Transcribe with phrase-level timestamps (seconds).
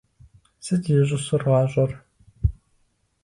[0.65, 1.91] Сыт зищӀысыр гъащӀэр?